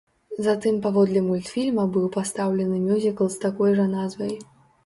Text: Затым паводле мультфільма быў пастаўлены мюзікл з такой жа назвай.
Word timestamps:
Затым 0.45 0.79
паводле 0.85 1.21
мультфільма 1.25 1.85
быў 1.97 2.09
пастаўлены 2.17 2.81
мюзікл 2.89 3.25
з 3.35 3.41
такой 3.45 3.71
жа 3.83 3.89
назвай. 3.97 4.37